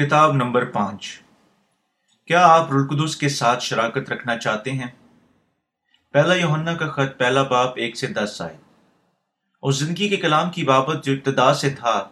[0.00, 1.20] کتاب نمبر پانچ۔
[2.26, 4.86] کیا آپ رلقدس کے ساتھ شراکت رکھنا چاہتے ہیں؟
[6.12, 8.56] پہلا یوہنا کا خط، پہلا باپ، ایک سے دس آئے۔
[9.62, 12.10] اور زندگی کے کلام کی بابت جو ابتدا سے تھا،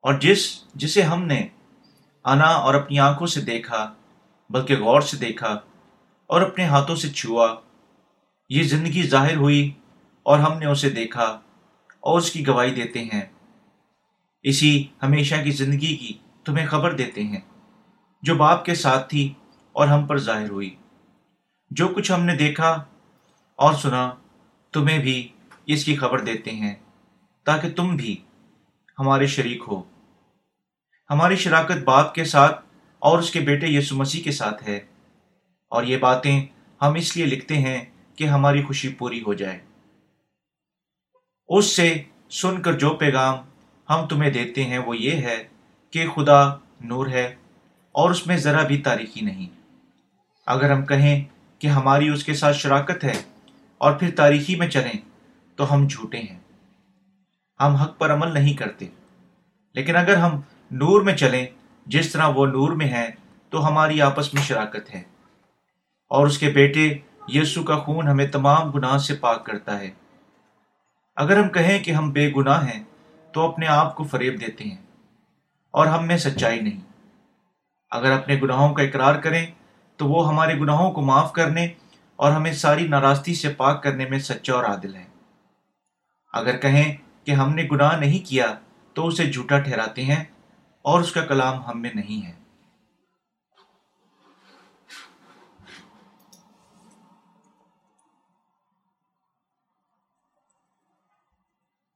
[0.00, 1.48] اور جس، جسے ہم نے
[2.24, 3.94] آنا اور اپنی آنکھوں سے دیکھا،
[4.50, 5.60] بلکہ غور سے دیکھا
[6.26, 7.54] اور اپنے ہاتھوں سے چھوا،
[8.48, 9.72] یہ زندگی ظاہر ہوئی
[10.22, 11.40] اور ہم نے اسے دیکھا
[12.00, 13.22] اور اس کی گواہی دیتے ہیں۔
[14.42, 17.40] اسی ہمیشہ کی زندگی کی تمہیں خبر دیتے ہیں،
[18.22, 19.34] جو باپ کے ساتھ تھی
[19.72, 20.76] اور ہم پر ظاہر ہوئی۔
[21.70, 22.84] جو کچھ ہم نے دیکھا
[23.56, 24.14] اور سنا،
[24.72, 25.28] تمہیں بھی
[25.66, 26.74] اس کی خبر دیتے ہیں،
[27.44, 28.16] تاکہ تم بھی
[28.98, 29.82] ہمارے شریک ہو۔
[31.10, 32.66] ہماری شراکت باپ کے ساتھ
[32.98, 34.76] اور اس کے بیٹے یسو مسیح کے ساتھ ہے۔
[35.68, 36.46] اور یہ باتیں
[36.82, 37.84] ہم اس لیے لکھتے ہیں
[38.16, 39.60] کہ ہماری خوشی پوری ہو جائے۔
[41.48, 43.34] اس سے سن کر جو پیغام
[43.90, 45.48] ہم تمہیں دیتے ہیں وہ یہ ہے
[45.90, 47.34] کہ خدا نور ہے
[47.92, 49.48] اور اس میں ذرا بھی تاریخی نہیں۔
[50.46, 51.24] اگر ہم کہیں
[51.58, 53.22] کہ ہماری اس کے ساتھ شراکت ہے
[53.78, 54.98] اور پھر تاریخی میں چلیں
[55.56, 56.38] تو ہم جھوٹے ہیں۔
[57.60, 58.86] ہم حق پر عمل نہیں کرتے۔
[59.74, 61.46] لیکن اگر ہم نور میں چلیں،
[61.86, 63.10] جس طرح وہ نور میں ہے
[63.50, 65.02] تو ہماری آپس میں شراکت ہے۔
[66.08, 66.98] اور اس کے بیٹے
[67.28, 69.90] یسو کا خون ہمیں تمام گناہ سے پاک کرتا ہے۔
[71.16, 72.84] اگر ہم کہیں کہ ہم بے گناہ ہیں،
[73.32, 74.87] تو اپنے آپ کو فریب دیتے ہیں۔
[75.78, 76.80] اور ہم میں سچائی نہیں۔
[77.90, 79.46] اگر اپنے گناہوں کا اقرار کریں،
[79.96, 81.66] تو وہ ہمارے گناہوں کو معاف کرنے
[82.16, 85.06] اور ہمیں ساری ناراستی سے پاک کرنے میں سچا اور عادل ہے
[86.32, 88.54] اگر کہیں کہ ہم نے گناہ نہیں کیا،
[88.94, 90.24] تو اسے جھوٹا ٹھہراتے ہیں
[90.84, 92.34] اور اس کا کلام ہم میں نہیں ہے۔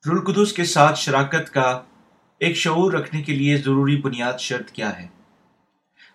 [0.04, 1.82] رلقدس کے ساتھ شراکت کا
[2.42, 5.08] ایک شعور رکھنے کے لیے ضروری بنیاد شرط کیا ہے؟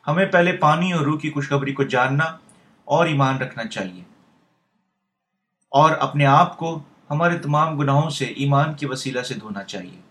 [0.08, 2.24] ہمیں پہلے پانی اور روح کی خوشخبری کو جاننا
[2.86, 4.04] اور ایمان رکھنا چاہیے۔
[5.72, 6.80] اور اپنے آپ کو
[7.10, 10.02] ہمارے تمام گناہوں سے ایمان کے وسیلہ سے دھونا چاہیے۔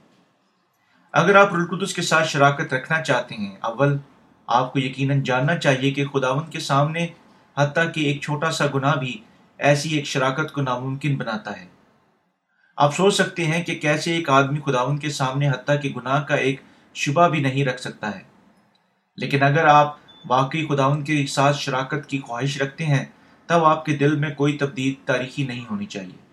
[1.12, 3.98] اگر آپ رلقدس کے ساتھ شراکت رکھنا چاہتے ہیں، اول
[4.46, 7.06] آپ کو یقیناً جاننا چاہیے کہ خداون کے سامنے،
[7.56, 9.18] حتیٰ کہ ایک چھوٹا سا گناہ بھی
[9.58, 11.75] ایسی ایک شراکت کو ناممکن بناتا ہے۔
[12.76, 16.34] آپ سوچ سکتے ہیں کہ کیسے ایک آدمی خداون کے سامنے حتیٰ کہ گناہ کا
[16.34, 16.60] ایک
[16.94, 18.20] شبہ بھی نہیں رکھ سکتا ہے۔
[19.16, 19.96] لیکن اگر آپ
[20.28, 23.04] واقعی خداون کے ساتھ شراکت کی خواہش رکھتے ہیں،
[23.46, 26.26] تب آپ کے دل میں کوئی تبدیل تاریخی نہیں ہونی چاہیے۔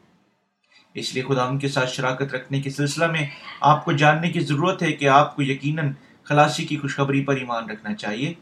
[0.93, 3.27] اس لیے خداون کے ساتھ شراکت رکھنے کے سلسلہ میں
[3.61, 5.91] آپ کو جاننے کی ضرورت ہے کہ آپ کو یقیناً
[6.23, 8.33] خلاصی کی خوشخبری پر ایمان رکھنا چاہیے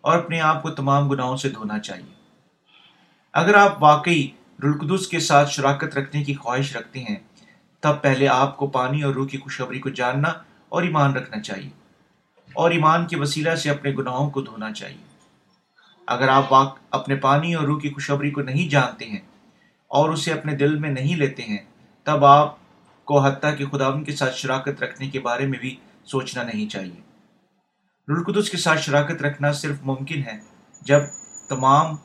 [0.00, 2.14] اور اپنے آپ کو تمام گناہوں سے دھونا چاہیے۔
[3.32, 4.28] اگر آپ واقعی
[4.62, 7.16] رلقدس کے ساتھ شراکت رکھنے کی خواہش رکھتے ہیں
[7.86, 10.28] تب پہلے آپ کو پانی اور روح کی خوشخبری کو جاننا
[10.68, 11.70] اور ایمان رکھنا چاہیے
[12.52, 15.04] اور ایمان کے وسیلہ سے اپنے گناہوں کو دھونا چاہیے۔
[16.06, 16.44] اگر آپ
[16.90, 19.20] اپنے پانی اور روح کی خوشخبری کو نہیں جانتے ہیں
[19.90, 21.58] اور اسے اپنے دل میں نہیں لیتے ہیں،
[22.04, 22.54] تب آپ
[23.04, 26.68] کو حتیٰ کہ خدا ان کے ساتھ شراکت رکھنے کے بارے میں بھی سوچنا نہیں
[26.68, 27.00] چاہیے۔
[28.08, 30.38] رلقدس کے ساتھ شراکت رکھنا صرف ممکن ہے
[30.80, 31.00] جب
[31.48, 31.96] تمام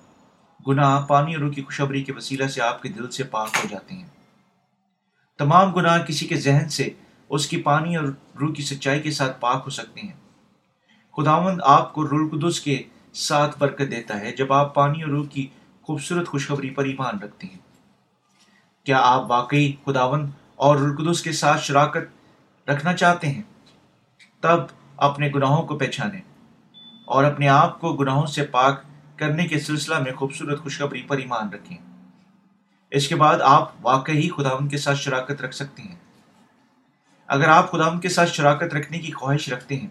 [0.68, 3.68] گناہ پانی اور روح کی خوشخبری کے وسیلہ سے آپ کے دل سے پاک ہو
[3.70, 4.08] جاتے ہیں۔
[5.42, 6.90] تمام گناہ کسی کے ذہن سے،
[7.30, 8.06] اس کی پانی اور
[8.40, 10.14] روح کی سچائی کے ساتھ پاک ہو سکتے ہیں۔
[11.18, 15.48] خداوند آپ کو رلقدس کے ساتھ برکت دیتا ہے جب آپ پانی اور روح کی
[15.82, 17.58] خوبصورت خوشخبری پر ایمان رکھتے ہیں۔
[18.86, 22.04] کیا آپ واقعی خداوند اور رلقدس کے ساتھ شراکت
[22.70, 23.42] رکھنا چاہتے ہیں؟
[24.42, 24.58] تب
[24.98, 26.22] اپنے گناہوں کو پہچانیں
[27.06, 28.82] اور اپنے آپ کو گناہوں سے پاک
[29.16, 31.78] کرنے کے سلسلہ میں خوبصورت خوشخبری پر ایمان رکھیں۔
[32.92, 35.96] اس کے بعد آپ واقعی خدا ان کے ساتھ شراکت رکھ سکتے ہیں۔
[37.28, 39.88] اگر آپ خدا ان کے ساتھ شراکت رکھنے کی خواہش رکھتے ہیں،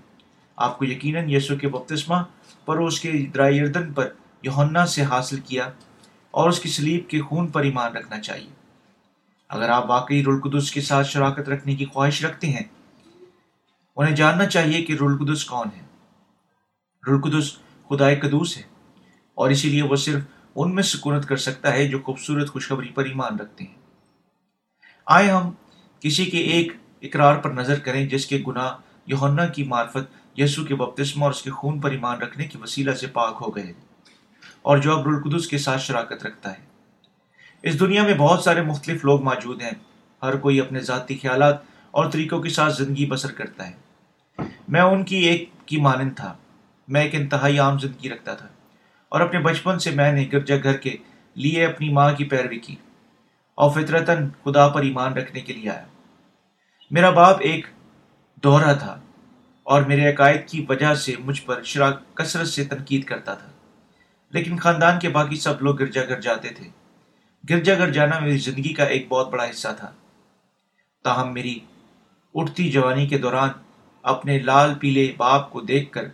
[0.56, 2.16] آپ کو یقیناً یسو کے بپتسمہ
[2.64, 4.08] پر اس کے دراردن پر
[4.42, 5.70] یونا سے حاصل کیا
[6.30, 8.50] اور اس کی سلیب کے خون پر ایمان رکھنا چاہیے۔
[9.48, 12.64] اگر آپ واقعی رلقدس کے ساتھ شراکت رکھنے کی خواہش رکھتے ہیں،
[13.96, 15.82] انہیں جاننا چاہیے کہ رلقدس کون ہے۔
[17.10, 17.56] رلقدس
[17.88, 18.62] خدا قدوس ہے
[19.34, 20.22] اور اسی لیے وہ صرف
[20.54, 23.74] ان میں سکونت کر سکتا ہے جو خوبصورت خوشخبری پر ایمان رکھتے ہیں۔
[25.06, 25.50] آئے ہم
[26.00, 28.76] کسی کے ایک اقرار پر نظر کریں جس کے گناہ
[29.06, 32.92] یونا کی معرفت یسو کے بپتسمہ اور اس کے خون پر ایمان رکھنے کی وسیلہ
[32.92, 33.72] سے پاک ہو گئے۔
[34.62, 36.58] اور جو اب رلقدس کے ساتھ شراکت رکھتا ہے۔
[37.62, 39.70] اس دنیا میں بہت سارے مختلف لوگ موجود ہیں۔
[40.22, 41.56] ہر کوئی اپنے ذاتی خیالات
[41.90, 43.72] اور طریقوں کے ساتھ زندگی بسر کرتا ہے۔
[44.68, 46.36] میں ان کی ایک کی مانند تھا۔
[46.88, 48.48] میں ایک انتہائی عام زندگی رکھتا تھا۔
[49.10, 50.96] اور اپنے بچپن سے میں نے گرجا گھر کے
[51.34, 52.76] لیے اپنی ماں کی پیروی کی
[53.54, 55.86] اور فطرتاً خدا پر ایمان رکھنے کے لیے آیا۔
[56.90, 57.66] میرا باپ ایک
[58.44, 59.00] دوہرا تھا
[59.62, 63.50] اور میرے عقائد کی وجہ سے مجھ پر شرا کثرت سے تنقید کرتا تھا۔
[64.30, 66.68] لیکن خاندان کے باقی سب لوگ گرجا گھر جاتے تھے۔
[67.50, 69.92] گرجا گھر جانا میری زندگی کا ایک بہت بڑا حصہ تھا۔
[71.04, 71.58] تاہم میری
[72.34, 73.48] اٹھتی جوانی کے دوران
[74.02, 76.08] اپنے لال پیلے باپ کو دیکھ کر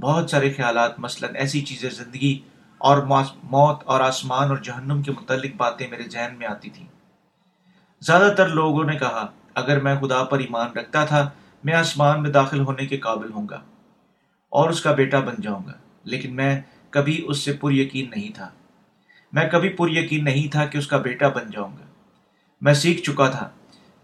[0.00, 2.38] بہت سارے خیالات، مثلا ایسی چیزیں زندگی
[2.78, 3.02] اور
[3.42, 6.86] موت اور آسمان اور جہنم کے متعلق باتیں میرے ذہن میں آتی تھیں۔
[8.00, 11.28] زیادہ تر لوگوں نے کہا، اگر میں خدا پر ایمان رکھتا تھا،
[11.64, 13.60] میں آسمان میں داخل ہونے کے قابل ہوں گا
[14.52, 15.72] اور اس کا بیٹا بن جاؤں گا،
[16.04, 16.60] لیکن میں
[16.90, 18.48] کبھی اس سے پر یقین نہیں تھا۔
[19.32, 21.86] میں کبھی پر یقین نہیں تھا کہ اس کا بیٹا بن جاؤں گا۔
[22.60, 23.48] میں سیکھ چکا تھا،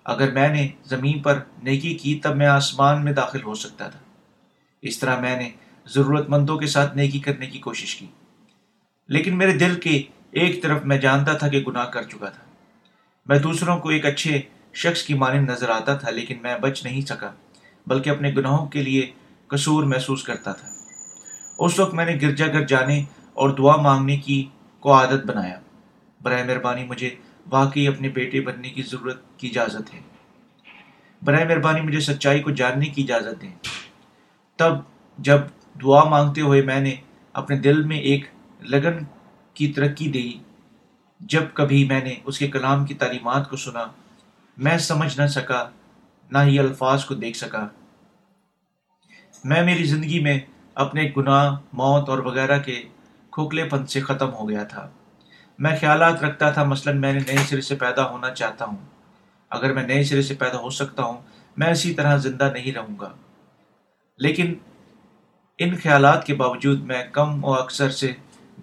[0.04, 3.98] اگر میں نے زمین پر نیکی کی تب میں آسمان میں داخل ہو سکتا تھا۔
[4.82, 5.50] اس طرح میں نے
[5.86, 8.06] ضرورت مندوں کے ساتھ نیکی کرنے کی کوشش کی۔
[9.08, 12.42] لیکن میرے دل کے ایک طرف میں جانتا تھا کہ گناہ کر چکا تھا۔
[13.26, 14.42] میں دوسروں کو ایک اچھے
[14.74, 17.30] شخص کی مانند نظر آتا تھا، لیکن میں بچ نہیں سکا،
[17.86, 19.10] بلکہ اپنے گناہوں کے لیے
[19.46, 20.68] قصور محسوس کرتا تھا۔
[21.58, 24.48] اس وقت میں نے گرجا گھر جانے اور دعا مانگنے کی
[24.80, 25.60] کو عادت بنایا۔
[26.22, 27.10] برائے مہربانی مجھے
[27.50, 30.00] واقعی اپنے بیٹے بننے کی ضرورت کی اجازت ہے۔
[31.22, 33.50] برائے مہربانی مجھے سچائی کو جاننے کی اجازت ہے
[34.56, 34.72] تب
[35.18, 35.38] جب
[35.82, 36.94] دعا مانگتے ہوئے میں نے
[37.32, 38.24] اپنے دل میں ایک
[38.60, 39.04] لگن
[39.54, 40.32] کی ترقی دی۔
[41.20, 43.86] جب کبھی میں نے اس کے کلام کی تعلیمات کو سنا،
[44.56, 45.68] میں سمجھ نہ سکا،
[46.30, 47.68] نہ ہی الفاظ کو دیکھ سکا۔
[49.44, 50.40] میں میری زندگی میں
[50.74, 52.82] اپنے گناہ، موت اور وغیرہ کے
[53.30, 54.90] کھوکھلے پن سے ختم ہو گیا تھا۔
[55.58, 58.76] میں خیالات رکھتا تھا، مثلا میں نے نئے سرے سے پیدا ہونا چاہتا ہوں۔
[59.50, 61.20] اگر میں نئے سرے سے پیدا ہو سکتا ہوں،
[61.56, 63.12] میں اسی طرح زندہ نہیں رہوں گا۔
[64.18, 64.54] لیکن
[65.58, 68.12] ان خیالات کے باوجود میں کم و اکثر سے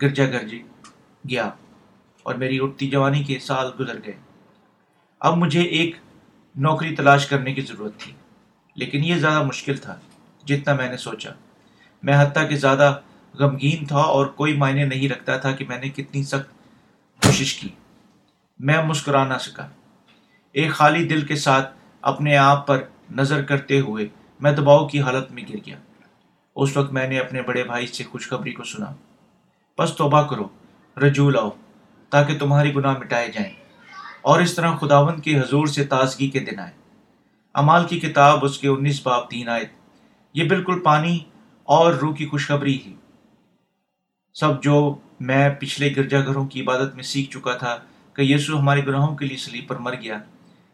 [0.02, 0.64] گرجا گرجی
[1.30, 1.50] گیا
[2.24, 4.14] اور میری اٹھتی جوانی کے سال گزر گئے۔
[5.20, 5.96] اب مجھے ایک
[6.56, 8.12] نوکری تلاش کرنے کی ضرورت تھی،
[8.76, 10.00] لیکن یہ زیادہ مشکل تھا
[10.46, 11.30] جتنا میں نے سوچا۔
[12.04, 12.96] میں حتیٰ کہ زیادہ
[13.34, 16.50] غمگین تھا اور کوئی معنی نہیں رکھتا تھا کہ میں نے کتنی سخت
[17.24, 17.70] کوشش کی۔
[18.60, 19.68] میں مسکرا نہ سکا۔
[20.52, 24.08] ایک خالی دل کے ساتھ اپنے آپ پر نظر کرتے ہوئے
[24.40, 25.78] میں دباؤ کی حالت میں گر گیا۔
[26.56, 28.86] اس وقت میں نے اپنے بڑے بھائی سے خوشخبری کو سنا۔
[29.78, 30.48] بس توبہ کرو،
[30.98, 31.50] رجوع لاؤ،
[32.10, 33.54] تاکہ تمہاری گناہ مٹائے جائیں۔
[34.22, 36.72] اور اس طرح خداون کے حضور سے تازگی کے دن آئے۔
[37.54, 39.64] امال کی کتاب، اس کے انیس باپ تین آئے
[40.34, 41.20] یہ بالکل پانی
[41.64, 42.94] اور روح کی خوشخبری ہی
[44.34, 47.78] سب جو میں پچھلے گرجا گھروں کی عبادت میں سیکھ چکا تھا
[48.14, 50.18] کہ یسو ہمارے گناہوں کے لیے سلیب پر مر گیا،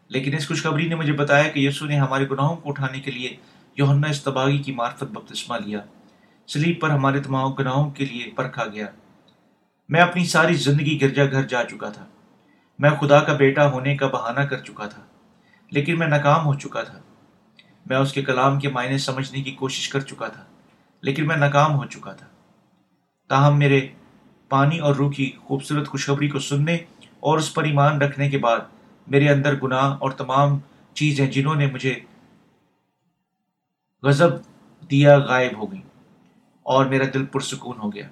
[0.08, 3.38] لیکن اس خوشخبری نے مجھے بتایا کہ یسو نے ہمارے گناہوں کو اٹھانے کے لیے
[3.80, 5.80] یوہنا استباغی کی معرفت بپتسمہ لیا۔
[6.48, 8.86] سلیب پر ہمارے تمام گناہوں کے لیے پرکھا گیا۔
[9.90, 12.06] میں اپنی ساری زندگی گرجا گھر جا چکا تھا۔
[12.80, 15.02] میں خدا کا بیٹا ہونے کا بہانہ کر چکا تھا،
[15.72, 17.00] لیکن میں ناکام ہو چکا تھا۔
[17.86, 20.44] میں اس کے کلام کے معنی سمجھنے کی کوشش کر چکا تھا،
[21.02, 22.26] لیکن میں ناکام ہو چکا تھا۔
[23.30, 23.88] تاہم میرے
[24.50, 26.76] پانی اور روح کی خوبصورت خوشخبری کو سننے
[27.20, 28.60] اور اس پر ایمان رکھنے کے بعد
[29.08, 30.58] میرے اندر گناہ اور تمام
[30.94, 31.96] چیزیں جنہوں نے مجھے
[34.04, 34.30] غضب
[34.92, 35.82] دیا غائب ہو گئی
[36.64, 38.08] اور میرا دل پرسکون ہو گیا۔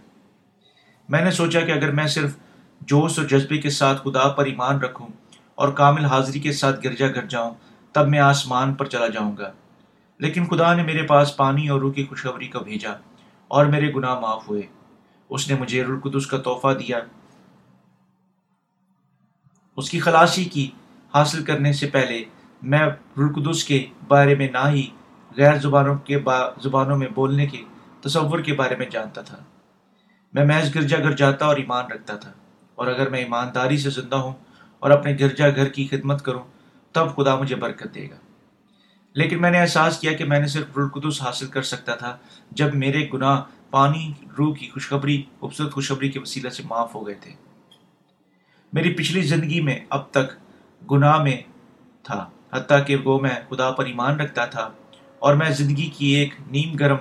[1.09, 2.37] میں نے سوچا کہ اگر میں صرف
[2.81, 5.07] جوش اور جذبے کے ساتھ خدا پر ایمان رکھوں
[5.55, 7.53] اور کامل حاضری کے ساتھ گرجا گھر جاؤں،
[7.91, 9.51] تب میں آسمان پر چلا جاؤں گا۔
[10.17, 12.91] لیکن خدا نے میرے پاس پانی اور روح کی خوشخبری کو بھیجا
[13.47, 14.61] اور میرے گناہ معاف ہوئے۔
[15.29, 16.99] اس نے مجھے رلقدس کا تحفہ دیا۔
[19.75, 20.69] اس کی خلاصی کی
[21.13, 22.23] حاصل کرنے سے پہلے
[22.61, 22.79] میں
[23.17, 24.89] رلقدس کے بارے میں نہ ہی
[25.37, 27.61] غیر زبانوں کے با، زبانوں میں بولنے کے
[28.01, 29.37] تصور کے بارے میں جانتا تھا۔
[30.33, 32.31] میں محض گرجا گھر جاتا اور ایمان رکھتا تھا۔
[32.75, 34.33] اور اگر میں ایمانداری سے زندہ ہوں
[34.79, 36.43] اور اپنے گرجا گھر کی خدمت کروں،
[36.91, 38.15] تب خدا مجھے برکت دے گا۔
[39.13, 42.17] لیکن میں نے احساس کیا کہ میں نے صرف رلقدس حاصل کر سکتا تھا
[42.51, 43.41] جب میرے گناہ،
[43.71, 47.31] پانی، روح کی خوشخبری، خوبصورت خوشخبری کے وسیلہ سے معاف ہو گئے تھے۔
[48.73, 50.31] میری پچھلی زندگی میں اب تک
[50.91, 51.37] گناہ میں
[52.03, 54.71] تھا، حتیٰ کہ وہ میں خدا پر ایمان رکھتا تھا۔
[55.19, 56.97] اور میں زندگی کی ایک نیم گرم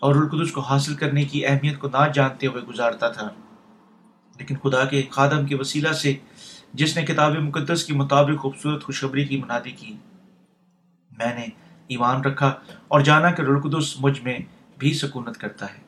[0.00, 3.28] اور القدس کو حاصل کرنے کی اہمیت کو نہ جانتے ہوئے گزارتا تھا۔
[4.38, 6.14] لیکن خدا کے خادم کے وسیلہ سے
[6.72, 9.96] جس نے کتاب مقدس کی مطابق خوبصورت خوشخبری کی منادی کی،
[11.18, 11.46] میں نے
[11.88, 12.52] ایمان رکھا
[12.88, 14.38] اور جانا کہ رلقدس مجھ میں
[14.78, 15.80] بھی سکونت کرتا ہے۔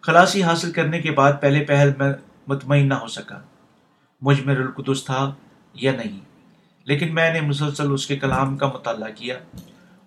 [0.00, 2.12] خلاصی حاصل کرنے کے بعد پہلے پہل میں
[2.46, 3.38] مطمئن نہ ہو سکا۔
[4.20, 5.34] مجھ میں رلقدس تھا
[5.74, 6.29] یا نہیں؟
[6.90, 9.38] لیکن میں نے مسلسل اس کے کلام کا مطالعہ کیا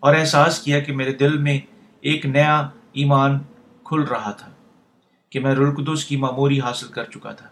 [0.04, 1.60] اور احساس کیا کہ میرے دل میں
[2.02, 2.56] ایک نیا
[2.94, 3.38] ایمان
[3.84, 4.50] کھل رہا تھا،
[5.32, 7.48] کہ میں رلقدس کی معموری حاصل کر چکا تھا۔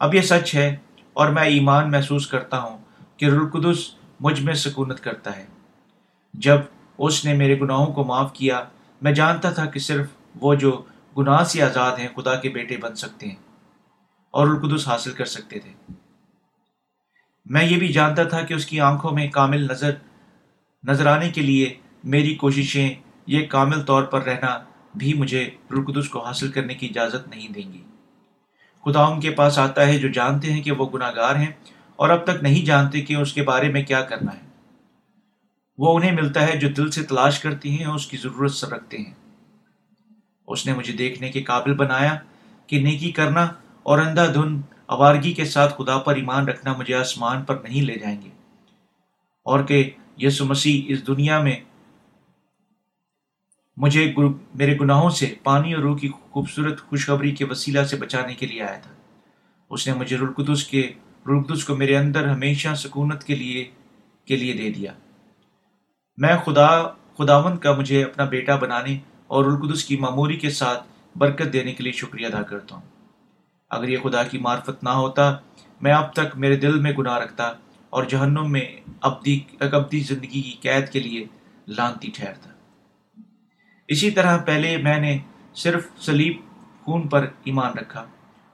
[0.00, 0.76] اب یہ سچ ہے
[1.12, 2.78] اور میں ایمان محسوس کرتا ہوں
[3.16, 3.78] کہ رلقدس
[4.20, 5.44] مجھ میں سکونت کرتا ہے۔
[6.34, 6.60] جب
[6.98, 8.62] اس نے میرے گناہوں کو معاف کیا،
[9.02, 10.06] میں جانتا تھا کہ صرف
[10.40, 10.70] وہ جو
[11.18, 13.42] گناہ سے آزاد ہیں خدا کے بیٹے بن سکتے ہیں
[14.34, 15.72] اور القدس حاصل کر سکتے تھے۔
[17.44, 19.94] میں یہ بھی جانتا تھا کہ اس کی آنکھوں میں کامل نظر
[20.84, 21.74] نظر آنے کے لیے
[22.04, 22.94] میری کوششیں
[23.26, 27.72] یہ کامل طور پر رہنا بھی مجھے القدس کو حاصل کرنے کی اجازت نہیں دیں
[27.72, 27.84] گی۔
[28.84, 31.52] خدا ان کے پاس آتا ہے جو جانتے ہیں کہ وہ گناہ گار ہیں
[31.96, 34.44] اور اب تک نہیں جانتے کہ اس کے بارے میں کیا کرنا ہے۔
[35.78, 38.68] وہ انہیں ملتا ہے جو دل سے تلاش کرتی ہیں اور اس کی ضرورت سب
[38.68, 39.12] رکھتے ہیں۔
[40.46, 42.16] اس نے مجھے دیکھنے کے قابل بنایا
[42.66, 43.48] کہ نیکی کرنا
[43.82, 47.94] اور اندھا دھن آوارگی کے ساتھ خدا پر ایمان رکھنا مجھے آسمان پر نہیں لے
[47.94, 48.28] جائیں گے۔
[49.44, 51.56] اور کہ یسو مسیح اس دنیا میں
[53.76, 54.14] مجھے
[54.54, 58.62] میرے گناہوں سے پانی اور روح کی خوبصورت خوشخبری کے وسیلہ سے بچانے کے لیے
[58.62, 58.90] آیا تھا۔
[59.70, 60.92] اس نے مجھے رلقدس کے
[61.26, 63.70] رلقدس کو میرے اندر ہمیشہ سکونت کے لیے
[64.24, 64.92] کے لیے دے دیا۔
[66.16, 70.84] میں خدا، خداوند کا مجھے اپنا بیٹا بنانے اور القدس کی معموری کے ساتھ
[71.16, 72.93] برکت دینے کے لیے شکریہ ادا کرتا ہوں۔
[73.74, 75.36] اگر یہ خدا کی معرفت نہ ہوتا،
[75.80, 77.52] میں اب تک میرے دل میں گناہ رکھتا
[77.90, 81.26] اور جہنم میں ابدی ابدی زندگی کی قید کے لیے
[81.68, 82.50] لانتی ٹھہرتا۔
[83.88, 85.18] اسی طرح پہلے میں نے
[85.54, 86.36] صرف سلیب
[86.84, 88.04] خون پر ایمان رکھا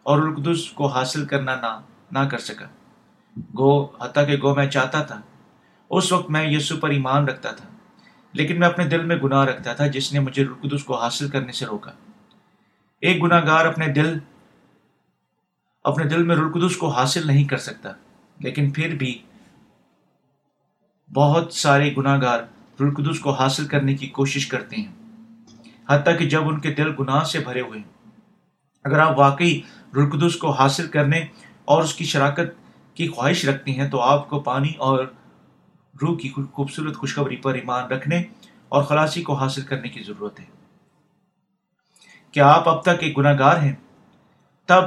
[0.02, 2.66] اور القدس کو حاصل کرنا نہ نہ کر سکا۔
[3.36, 5.20] گو، حتیٰ کہ گو میں چاہتا تھا۔
[5.90, 7.68] اس وقت میں یسو پر ایمان رکھتا تھا،
[8.32, 11.52] لیکن میں اپنے دل میں گناہ رکھتا تھا، جس نے مجھے القدس کو حاصل کرنے
[11.52, 11.90] سے روکا۔
[13.00, 14.18] ایک گناہ گار اپنے دل
[15.84, 17.88] اپنے دل میں رلقدس کو حاصل نہیں کر سکتا۔
[18.38, 19.22] لیکن پھر بھی
[21.14, 22.38] بہت سارے گناہ گار
[22.80, 24.92] رلقدس کو حاصل کرنے کی کوشش کرتے ہیں۔
[25.88, 28.10] حتیٰ کہ جب ان کے دل گناہ سے بھرے ہوئے ہیں
[28.84, 29.60] اگر آپ واقعی
[29.96, 31.26] رلقدس کو حاصل کرنے
[31.64, 32.54] اور اس کی شراکت
[32.94, 35.04] کی خواہش رکھتے ہیں تو آپ کو پانی اور
[36.02, 38.22] روح کی خوبصورت خوشخبری پر ایمان رکھنے
[38.68, 40.44] اور خلاصی کو حاصل کرنے کی ضرورت ہے۔
[42.32, 43.72] کیا آپ اب تک ایک گناہ گار ہیں؟
[44.66, 44.84] تب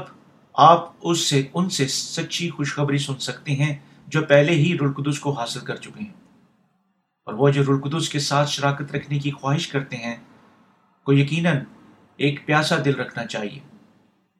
[0.53, 3.75] آپ اس سے ان سے سچی خوشخبری سن سکتے ہیں
[4.07, 6.13] جو پہلے ہی رلقدس کو حاصل کر چکے ہیں۔
[7.25, 10.15] اور وہ جو رلقدس کے ساتھ شراکت رکھنے کی خواہش کرتے ہیں،
[11.03, 11.57] کو یقیناً
[12.17, 13.59] ایک پیاسا دل رکھنا چاہیے۔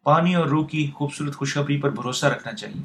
[0.04, 2.82] پانی اور روح کی خوبصورت خوشخبری پر بھروسہ رکھنا چاہیے۔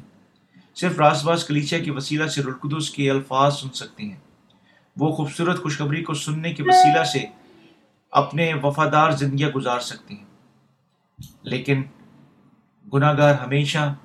[0.75, 4.17] صرف راس باز کلیچیا کے وسیلہ سے رلقدس کے الفاظ سن سکتے ہیں۔
[4.97, 7.25] وہ خوبصورت خوشخبری کو سننے کے وسیلہ سے
[8.11, 10.25] اپنے وفادار زندگیاں گزار سکتے ہیں۔
[11.43, 11.83] لیکن
[12.93, 13.95] گناہ گار ہمیشہ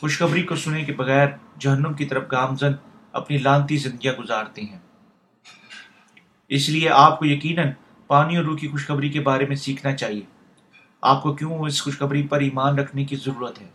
[0.00, 1.26] خوشخبری کو سنے کے بغیر
[1.58, 2.72] جہنم کی طرف گامزن
[3.12, 4.78] اپنی لانتی زندگیاں گزارتے ہیں۔
[6.48, 7.68] اس لیے آپ کو یقیناً
[8.06, 10.22] پانی اور روح کی خوشخبری کے بارے میں سیکھنا چاہیے۔
[11.02, 13.70] آپ کو کیوں اس خوشخبری پر ایمان رکھنے کی ضرورت ہے؟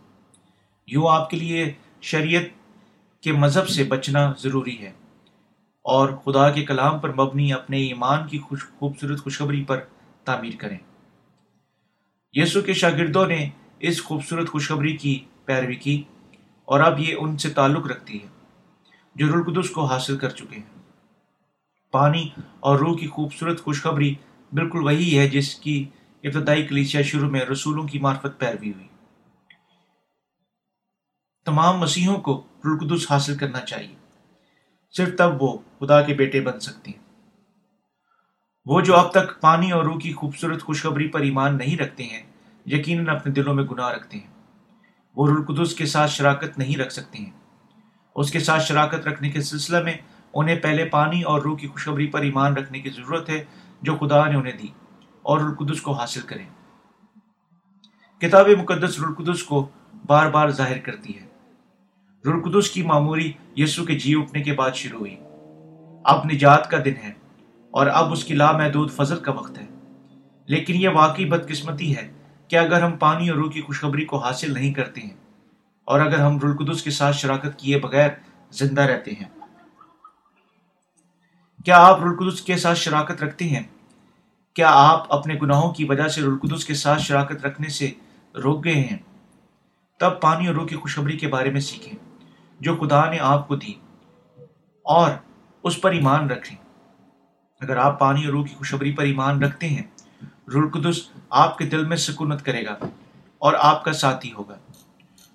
[0.86, 2.42] یوں آپ کے لیے شریعت
[3.22, 4.92] کے مذہب سے بچنا ضروری ہے۔
[5.82, 9.78] اور خدا کے کلام پر مبنی اپنے ایمان کی خوش خوبصورت خوشخبری پر
[10.24, 10.78] تعمیر کریں۔
[12.32, 13.48] یسو کے شاگردوں نے
[13.80, 16.02] اس خوبصورت خوشخبری کی پیروی کی
[16.64, 18.28] اور اب یہ ان سے تعلق رکھتی ہے
[19.14, 20.82] جو رلقدس کو حاصل کر چکے ہیں۔
[21.90, 22.28] پانی
[22.60, 24.14] اور روح کی خوبصورت خوشخبری
[24.52, 25.88] بالکل وہی ہے جس کی
[26.24, 28.88] ابتدائی کلیسیا شروع میں رسولوں کی معرفت پیروی ہوئی۔
[31.44, 33.96] تمام مسیحوں کو رلقدس حاصل کرنا چاہیے۔
[34.96, 37.08] صرف تب وہ خدا کے بیٹے بن سکتے ہیں۔
[38.66, 42.22] وہ جو اب تک پانی اور روح کی خوبصورت خوشخبری پر ایمان نہیں رکھتے ہیں
[42.72, 44.26] یقیناً اپنے دلوں میں گناہ رکھتے ہیں۔
[45.16, 47.30] وہ رلقدس کے ساتھ شراکت نہیں رکھ سکتے ہیں۔
[48.14, 49.92] اس کے ساتھ شراکت رکھنے کے سلسلہ میں
[50.34, 53.44] انہیں پہلے پانی اور روح کی خوشخبری پر ایمان رکھنے کی ضرورت ہے
[53.82, 54.66] جو خدا نے انہیں دی
[55.22, 56.46] اور رلقدس کو حاصل کریں۔
[58.20, 59.68] کتاب مقدس رلقدس کو
[60.06, 61.26] بار بار ظاہر کرتی ہے۔
[62.30, 65.16] رلقدس کی معموری یسو کے جی اٹھنے کے بعد شروع ہوئی۔
[66.04, 67.12] اب نجات کا دن ہے
[67.70, 69.66] اور اب اس کی لامحدود فضل کا وقت ہے۔
[70.46, 72.17] لیکن یہ واقعی بدقسمتی ہے
[72.48, 75.16] کہ اگر ہم پانی اور روح کی خوشخبری کو حاصل نہیں کرتے ہیں
[75.84, 78.08] اور اگر ہم رلقدس کے ساتھ شراکت کیے بغیر
[78.50, 79.28] زندہ رہتے ہیں۔
[81.64, 83.62] کیا آپ رلقدس کے ساتھ شراکت رکھتے ہیں؟
[84.54, 87.90] کیا آپ اپنے گناہوں کی وجہ سے رلقدس کے ساتھ شراکت رکھنے سے
[88.34, 88.98] روک گئے ہیں؟
[90.00, 92.24] تب پانی اور روح کی خوشخبری کے بارے میں سیکھیں
[92.60, 93.72] جو خدا نے آپ کو دی
[94.82, 95.10] اور
[95.62, 96.56] اس پر ایمان رکھیں۔
[97.60, 99.82] اگر آپ پانی اور روح کی خوشخبری پر ایمان رکھتے ہیں
[100.24, 102.76] رلقدس آپ کے دل میں سکونت کرے گا
[103.38, 104.58] اور آپ کا ساتھی ہوگا۔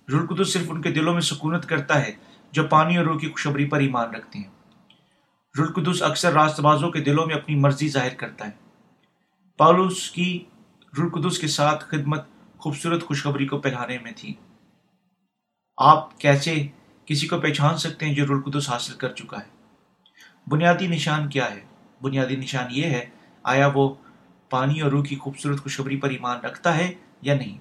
[0.10, 2.12] رلقدس صرف ان کے دلوں میں سکونت کرتا ہے
[2.52, 4.50] جو پانی اور روح کی خوشبری پر ایمان رکھتے ہیں۔
[5.60, 8.52] رلقدس اکثر راست بازوں کے دلوں میں اپنی مرضی ظاہر کرتا ہے۔
[9.58, 10.46] پالوس کی
[11.00, 12.22] رلقدس کے ساتھ خدمت
[12.58, 14.34] خوبصورت خوشخبری کو پہلانے میں تھی۔
[15.78, 16.68] آپ کیسے
[17.06, 19.68] کسی کو پہچان سکتے ہیں جو رلقدس حاصل کر چکا ہے؟
[20.48, 21.62] بنیادی نشان کیا ہے؟
[22.02, 23.06] بنیادی نشان یہ ہے،
[23.44, 23.96] آیا وہ
[24.54, 27.58] پانی اور روح کی خوبصورت خوشخبری پر ایمان رکھتا ہے یا نہیں؟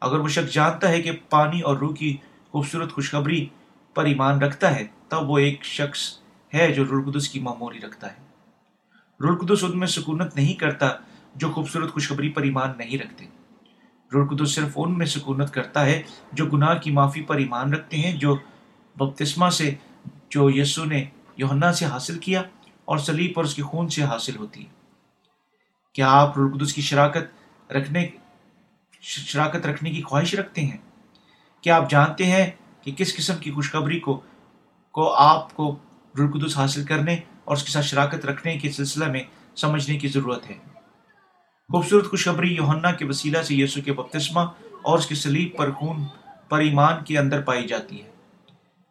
[0.00, 2.16] اگر وہ شخص جانتا ہے کہ پانی اور روح کی
[2.50, 3.48] خوبصورت خوشخبری
[3.94, 6.18] پر ایمان رکھتا ہے، تب وہ ایک شخص
[6.54, 8.16] ہے جو رلقدس کی معمولی رکھتا ہے۔
[9.20, 10.88] رلقدس ان میں سکونت نہیں کرتا
[11.34, 13.26] جو خوبصورت خوشخبری پر ایمان نہیں رکھتے۔
[14.14, 16.02] رلقدس صرف ان میں سکونت کرتا ہے
[16.32, 18.36] جو گناہ کی معافی پر ایمان رکھتے ہیں جو
[18.96, 19.74] بپتسمہ سے،
[20.30, 21.04] جو یسو نے
[21.36, 22.42] یوہنا سے حاصل کیا
[22.84, 24.75] اور سلیب پر اس کے خون سے حاصل ہوتی ہے۔
[25.96, 27.24] کیا آپ رلقدس کی شراکت
[27.72, 28.08] رکھنے
[29.00, 30.76] شراکت رکھنے کی خواہش رکھتے ہیں۔
[31.60, 32.50] کیا آپ جانتے ہیں
[32.82, 34.20] کہ کس قسم کی خوشخبری کو
[34.92, 35.78] کو آپ کو
[36.18, 39.22] رلقدس حاصل کرنے اور اس کے ساتھ شراکت رکھنے کے سلسلہ میں
[39.56, 40.54] سمجھنے کی ضرورت ہے؟
[41.68, 44.40] خوبصورت خوشخبری یوہنا کے وسیلہ سے یسو کے بپتسمہ
[44.82, 46.04] اور اس کے سلیب پر خون،
[46.48, 48.10] پر ایمان کے اندر پائی جاتی ہے۔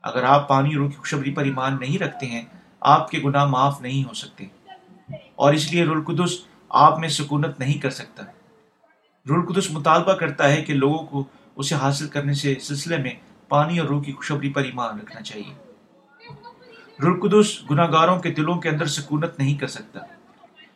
[0.03, 2.45] اگر آپ پانی روح کی خوشخبری پر ایمان نہیں رکھتے ہیں،
[2.79, 4.45] آپ کے گناہ معاف نہیں ہو سکتے۔
[5.35, 8.23] اور اس لیے رلقدس آپ میں سکونت نہیں کر سکتا۔
[9.29, 11.23] رلقدس مطالبہ کرتا ہے کہ لوگوں کو
[11.55, 13.11] اسے حاصل کرنے سے سلسلے میں
[13.49, 15.53] پانی اور روح کی خوشبری پر ایمان رکھنا چاہیے۔
[17.03, 19.99] رلقدس گناہ گاروں کے دلوں کے اندر سکونت نہیں کر سکتا۔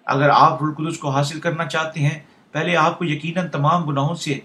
[0.05, 2.19] اگر آپ رلقدس کو حاصل کرنا چاہتے ہیں،
[2.51, 4.39] پہلے آپ کو یقیناً تمام گناہوں سے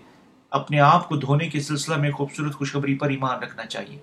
[0.50, 3.98] اپنے آپ کو دھونے کے سلسلہ میں خوبصورت خوشخبری پر ایمان رکھنا چاہیے۔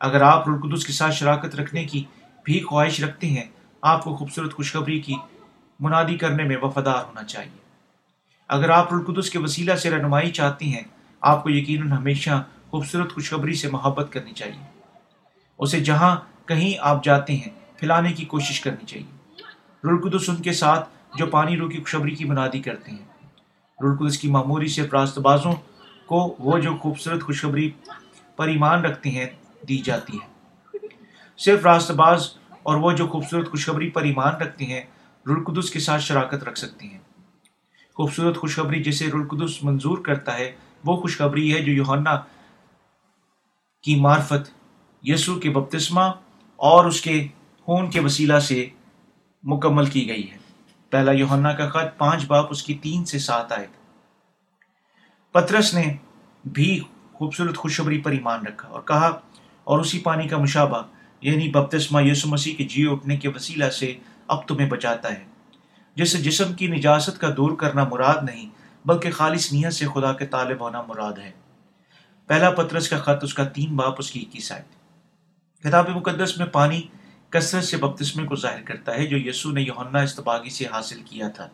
[0.00, 2.04] اگر آپ رلقدس کے ساتھ شراکت رکھنے کی
[2.44, 3.44] بھی خواہش رکھتے ہیں،
[3.82, 5.16] آپ کو خوبصورت خوشخبری کی
[5.80, 7.58] منادی کرنے میں وفادار ہونا چاہیے۔
[8.48, 10.82] اگر آپ رلقدس کے وسیلہ سے رہنمائی چاہتے ہیں،
[11.20, 14.80] آپ کو یقیناً ہمیشہ خوبصورت خوشخبری سے محبت کرنی چاہیے۔
[15.58, 19.42] اسے جہاں کہیں آپ جاتے ہیں، پھیلانے کی کوشش کرنی چاہیے۔
[19.84, 23.28] رلقدس ان کے ساتھ جو پانی رو کی خوشبری کی منادی کرتے ہیں۔
[23.82, 25.52] رلقدس کی معمولی سے راست بازوں
[26.06, 27.70] کو وہ جو خوبصورت خوشخبری
[28.36, 29.26] پر ایمان رکھتے ہیں،
[29.68, 30.30] دی جاتی ہے۔
[31.38, 32.28] صرف راست باز
[32.62, 34.80] اور وہ جو خوبصورت خوشخبری پر ایمان رکھتے ہیں
[35.26, 36.98] رلقدس کے ساتھ شراکت رکھ سکتے ہیں۔
[37.96, 40.50] خوبصورت خوشخبری جسے رلقدس منظور کرتا ہے،
[40.84, 42.16] وہ خوشخبری ہے جو یوہنا
[43.84, 44.50] کی معرفت
[45.02, 46.00] یسو کے بپتسمہ
[46.56, 47.26] اور اس کے
[47.68, 48.68] خون کے وسیلہ سے
[49.44, 50.38] مکمل کی گئی ہے۔
[50.92, 53.66] پہلا یوہنا کا خط پانچ باپ اس کی تین سے سات آئے
[55.34, 55.84] پترس نے
[56.44, 56.78] بھی
[57.12, 59.10] خوبصورت خوشخبری پر ایمان رکھا اور کہا،
[59.66, 60.82] اور اسی پانی کا مشابہ
[61.22, 63.94] یعنی بپتسمہ یسو مسیح کے جی اٹھنے کے وسیلہ سے
[64.30, 65.24] اب تمہیں بچاتا ہے۔
[65.94, 68.50] جس جسم کی نجاست کا دور کرنا مراد نہیں،
[68.84, 71.32] بلکہ خالص نیت سے خدا کے طالب ہونا مراد ہے۔
[72.26, 74.62] پہلا پترس کا خط، اس کا تین باپ، اس کی اکیس آئے
[75.62, 76.82] کتاب مقدس میں پانی
[77.30, 81.28] کثرت سے بپتسمے کو ظاہر کرتا ہے، جو یسو نے یوہنا استباغی سے حاصل کیا
[81.28, 81.48] تھا۔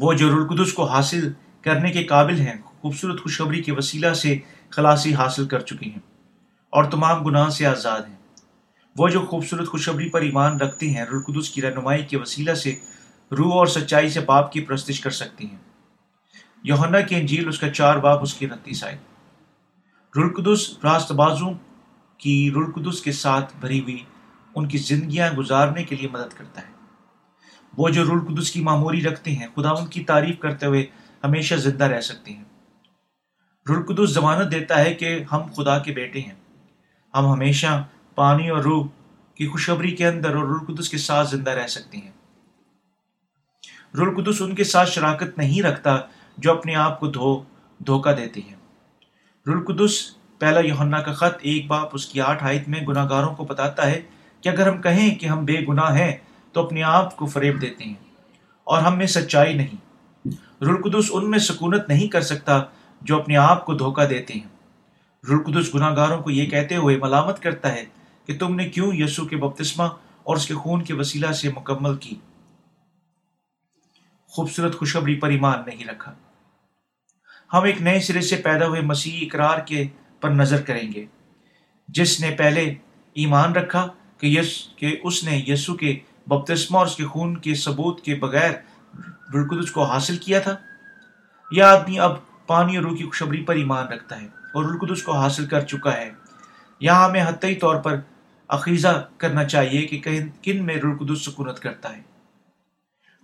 [0.00, 1.32] وہ جو رلقدس کو حاصل
[1.62, 4.38] کرنے کے قابل ہیں، خوبصورت خوشخبری کے وسیلہ سے
[4.70, 5.98] خلاصی حاصل کر چکے ہیں
[6.70, 8.21] اور تمام گناہ سے آزاد ہیں۔
[8.96, 12.74] وہ جو خوبصورت خوشخبری پر ایمان رکھتے ہیں رلقدس کی رہنمائی کے وسیلہ سے
[13.38, 15.56] روح اور سچائی سے باپ کی پرستش کر سکتی ہیں۔
[16.62, 18.98] یوہنا کی انجیل، اس کا چار باپ، اس کی رتیس آئے
[20.16, 21.54] رلقدس راست بازوں
[22.18, 24.04] کی رلقدس کے ساتھ بھری ہوئی
[24.54, 26.72] ان کی زندگیاں گزارنے کے لیے مدد کرتا ہے۔
[27.76, 30.86] وہ جو رلقدس کی معمولی رکھتے ہیں، خدا ان کی تعریف کرتے ہوئے
[31.24, 32.44] ہمیشہ زندہ رہ سکتے ہیں۔
[33.68, 36.34] رلقدس ضمانت دیتا ہے کہ ہم خدا کے بیٹے ہیں۔
[37.14, 38.86] ہم ہمیشہ پانی اور روح
[39.34, 42.10] کی خوشخبری کے اندر اور رلقدس کے ساتھ زندہ رہ سکتے ہیں۔
[43.94, 45.98] رلقدس ان کے ساتھ شراکت نہیں رکھتا
[46.38, 47.40] جو اپنے آپ کو دھو
[47.78, 48.54] دھوکہ دیتے ہیں۔
[49.46, 53.44] رلقدس پہلا یوہنا کا خط ایک باپ اس کی آٹھ آیت میں گناہ گاروں کو
[53.44, 54.02] بتاتا ہے
[54.40, 56.16] کہ اگر ہم کہیں کہ ہم بے گناہ ہیں
[56.52, 57.94] تو اپنے آپ کو فریب دیتے ہیں
[58.64, 59.76] اور ہم میں سچائی نہیں۔
[60.62, 62.62] رلقدس ان میں سکونت نہیں کر سکتا
[63.02, 64.48] جو اپنے آپ کو دھوکہ دیتے ہیں۔
[65.30, 67.84] رلقدس گناہ گاروں کو یہ کہتے ہوئے ملامت کرتا ہے
[68.32, 69.84] کہ تم نے کیوں یسو کے بپتسمہ
[70.22, 72.14] اور اس کے خون کے وسیلہ سے مکمل کی؟
[74.26, 76.14] خوبصورت خوشخبری پر ایمان نہیں رکھا۔
[77.52, 79.84] ہم ایک نئے سرے سے پیدا ہوئے مسیح اقرار کے
[80.20, 81.06] پر نظر کریں گے۔
[81.88, 82.74] جس نے پہلے
[83.14, 83.86] ایمان رکھا
[84.18, 88.14] کہ یس، کہ اس نے یسو کے بپتسمہ اور اس کے خون کے ثبوت کے
[88.14, 88.50] بغیر
[89.34, 90.56] رلقدس کو حاصل کیا تھا؟
[91.52, 92.12] یہ آدمی اب
[92.46, 95.96] پانی اور روح کی خوشبری پر ایمان رکھتا ہے اور رلقدس کو حاصل کر چکا
[95.96, 96.10] ہے۔
[96.80, 98.00] یہاں ہمیں حتی طور پر
[98.52, 102.02] عقیزہ کرنا چاہیے کہ کن میں رلقدس سکونت کرتا ہے۔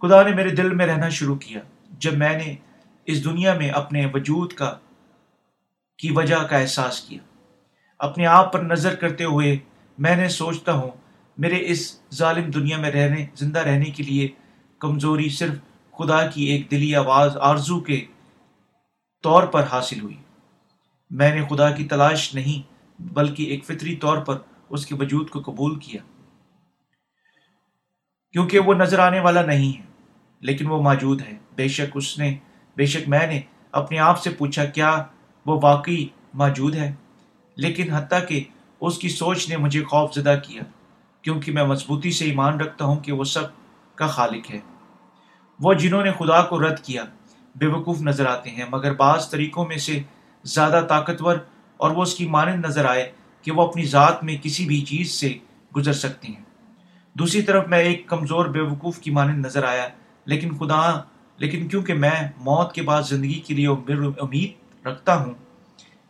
[0.03, 1.61] خدا نے میرے دل میں رہنا شروع کیا۔
[1.91, 2.55] جب میں نے
[3.07, 4.79] اس دنیا میں اپنے وجود کا
[5.99, 7.19] کی وجہ کا احساس کیا۔
[7.99, 9.57] اپنے آپ پر نظر کرتے ہوئے
[9.99, 10.91] میں نے سوچتا ہوں،
[11.39, 14.29] میرے اس ظالم دنیا میں رہنے زندہ رہنے کے لیے
[14.79, 15.55] کمزوری صرف
[15.99, 18.05] خدا کی ایک دلی آواز آرزو کے
[19.23, 20.17] طور پر حاصل ہوئی۔
[21.11, 24.39] میں نے خدا کی تلاش نہیں، بلکہ ایک فطری طور پر
[24.71, 26.03] اس کے وجود کو قبول کیا۔
[28.33, 29.87] کیونکہ وہ نظر آنے والا نہیں ہے،
[30.41, 32.37] لیکن وہ موجود ہے۔ بے شک اس نے،
[32.77, 33.41] بے شک میں نے
[33.73, 35.05] اپنے آپ سے پوچھا، کیا
[35.47, 36.95] وہ واقعی موجود ہے؟
[37.57, 38.45] لیکن حتیٰ کہ
[38.81, 40.63] اس کی سوچ نے مجھے خوف زدہ کیا،
[41.23, 43.43] کیونکہ میں مضبوطی سے ایمان رکھتا ہوں کہ وہ سب
[43.95, 44.61] کا خالق ہے۔
[45.61, 47.05] وہ جنہوں نے خدا کو رد کیا،
[47.57, 50.03] بے وقوف نظر آتے ہیں، مگر بعض طریقوں میں سے
[50.45, 51.37] زیادہ طاقتور
[51.77, 53.13] اور وہ اس کی مانند نظر آئے
[53.49, 55.35] کہ وہ اپنی ذات میں کسی بھی چیز سے
[55.77, 56.45] گزر سکتی ہیں۔
[57.15, 59.89] دوسری طرف میں ایک کمزور بے وقوف کی مانند نظر آیا،
[60.25, 61.03] لیکن خدا،
[61.37, 63.69] لیکن کیونکہ میں موت کے بعد زندگی کے لیے
[64.21, 65.35] امید رکھتا ہوں،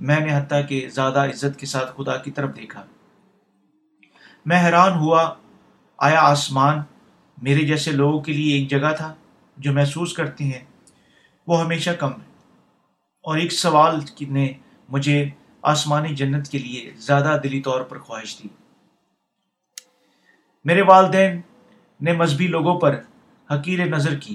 [0.01, 2.85] میں نے حتیٰ کہ زیادہ عزت کے ساتھ خدا کی طرف دیکھا۔
[4.46, 5.35] میں حیران ہوا،
[5.98, 6.79] آیا آسمان
[7.42, 9.14] میرے جیسے لوگوں کے لیے ایک جگہ تھا
[9.57, 10.64] جو محسوس کرتے ہیں؟
[11.46, 12.29] وہ ہمیشہ کم ہے۔
[13.22, 14.53] اور ایک سوال نے
[14.88, 15.29] مجھے
[15.68, 18.48] آسمانی جنت کے لیے زیادہ دلی طور پر خواہش دی
[20.64, 21.40] میرے والدین
[22.00, 23.00] نے مذہبی لوگوں پر
[23.50, 24.35] حقیر نظر کی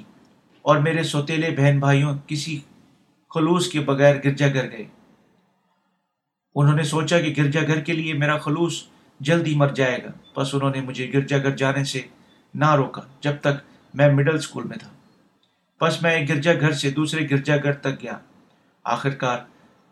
[0.61, 2.59] اور میرے سوتیلے بہن بھائیوں کسی
[3.29, 4.85] خلوص کے بغیر گرجا گھر گئے۔
[6.55, 8.83] انہوں نے سوچا کہ گرجا گھر کے لیے میرا خلوص
[9.19, 12.01] جلدی مر جائے گا، بس انہوں نے مجھے گرجا گھر جانے سے
[12.53, 13.61] نہ روکا جب تک
[13.93, 14.89] میں مڈل اسکول میں تھا۔
[15.81, 18.17] بس میں ایک گرجا گھر سے دوسرے گرجا گھر تک گیا۔
[18.83, 19.39] آخر کار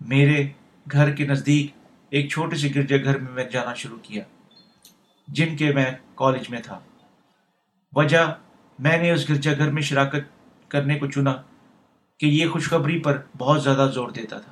[0.01, 0.43] میرے
[0.91, 1.75] گھر کے نزدیک
[2.09, 4.23] ایک چھوٹے سے گرجا گھر میں میں جانا شروع کیا،
[5.27, 6.79] جن کے میں کالج میں تھا۔
[7.93, 8.33] وجہ،
[8.79, 10.23] میں نے اس گرجا گھر میں شراکت
[10.69, 11.33] کرنے کو چنا
[12.17, 14.51] کہ یہ خوشخبری پر بہت زیادہ زور دیتا تھا۔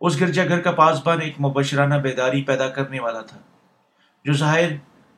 [0.00, 3.38] اس گرجا گھر کا پاسبان ایک مبشرانہ بیداری پیدا کرنے والا تھا،
[4.24, 4.70] جو ظاہر،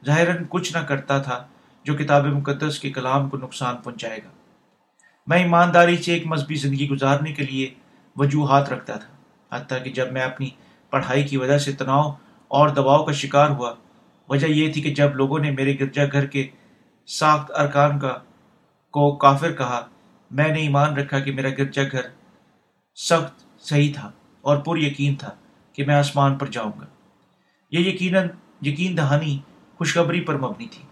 [0.06, 1.46] ظاہراً کچھ نہ کرتا تھا
[1.84, 4.30] جو کتاب مقدس کے کلام کو نقصان پہنچائے گا۔
[5.26, 7.74] میں ایمانداری سے ایک مذہبی زندگی گزارنے کے لیے
[8.16, 9.13] وجوہات رکھتا تھا۔
[9.54, 10.48] حتیٰ کہ جب میں اپنی
[10.90, 12.10] پڑھائی کی وجہ سے تناؤ
[12.50, 13.74] اور دباؤ کا شکار ہوا،
[14.28, 16.46] وجہ یہ تھی کہ جب لوگوں نے میرے گرجا گھر کے
[17.06, 18.12] ساخت ارکان کا
[18.94, 19.80] کو کافر کہا،
[20.30, 22.06] میں نے ایمان رکھا کہ میرا گرجا گھر
[22.96, 25.30] سخت صحیح تھا اور پر یقین تھا
[25.72, 26.86] کہ میں آسمان پر جاؤں گا۔
[27.72, 28.28] یہ یقیناً،
[28.62, 29.38] یقین دہانی،
[29.78, 30.82] خوشخبری پر مبنی تھی۔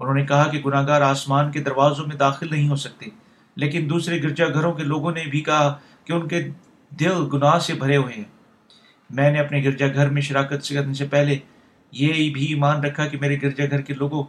[0.00, 3.06] انہوں نے کہا کہ گناہ گار آسمان کے دروازوں میں داخل نہیں ہو سکتے،
[3.56, 6.48] لیکن دوسرے گرجا گھروں کے لوگوں نے بھی کہا کہ ان کے
[6.90, 8.24] دل گناہ سے بھرے ہوئے ہیں۔
[9.10, 11.38] میں نے اپنے گرجا گھر میں شراکت سے کرنے سے پہلے
[11.92, 14.22] یہ بھی ایمان رکھا کہ میرے گرجا گھر کے لوگوں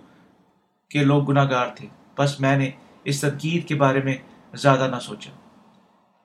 [0.90, 2.72] کے لوگ گناہ گار تھے۔ بس میں نے
[3.04, 4.16] اس تنقید کے بارے میں
[4.54, 5.32] زیادہ نہ سوچا۔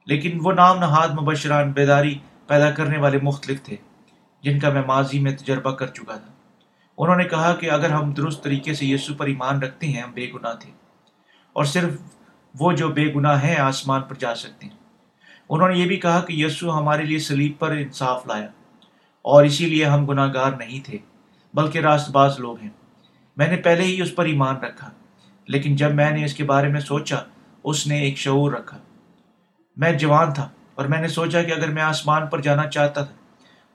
[0.07, 3.77] لیکن وہ نام نہاد مبشران بیداری پیدا کرنے والے مختلف تھے،
[4.43, 6.33] جن کا میں ماضی میں تجربہ کر چکا تھا۔
[6.99, 10.13] انہوں نے کہا کہ اگر ہم درست طریقے سے یسو پر ایمان رکھتے ہیں، ہم
[10.13, 10.71] بے گناہ تھے۔
[11.53, 11.93] اور صرف
[12.61, 14.84] وہ جو بے گناہ ہیں، آسمان پر جا سکتے ہیں۔
[15.49, 18.47] انہوں نے یہ بھی کہا کہ یسو ہمارے لیے سلیب پر انصاف لایا
[19.23, 20.99] اور اسی لیے ہم گناہ گار نہیں تھے،
[21.55, 22.71] بلکہ راست باز لوگ ہیں۔
[23.37, 24.91] میں نے پہلے ہی اس پر ایمان رکھا،
[25.49, 27.17] لیکن جب میں نے اس کے بارے میں سوچا،
[27.65, 28.79] اس نے ایک شعور رکھا۔
[29.77, 33.15] میں جوان تھا اور میں نے سوچا کہ اگر میں آسمان پر جانا چاہتا تھا،